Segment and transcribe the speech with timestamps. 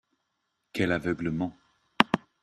[0.73, 1.55] Quel aveuglement